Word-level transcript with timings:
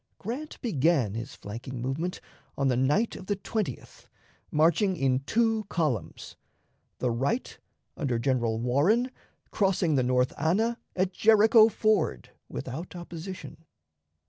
Grant 0.17 0.59
began 0.61 1.13
his 1.13 1.35
flanking 1.35 1.79
movement 1.79 2.21
on 2.57 2.69
the 2.69 2.75
night 2.75 3.15
of 3.15 3.27
the 3.27 3.35
20th, 3.35 4.07
marching 4.49 4.95
in 4.97 5.19
two 5.25 5.65
columns, 5.69 6.35
the 6.97 7.11
right, 7.11 7.59
under 7.95 8.17
General 8.17 8.57
Warren, 8.59 9.11
crossing 9.51 9.93
the 9.93 10.01
North 10.01 10.33
Anna 10.39 10.79
at 10.95 11.13
Jericho 11.13 11.69
Ford 11.69 12.31
without 12.49 12.95
opposition. 12.95 13.63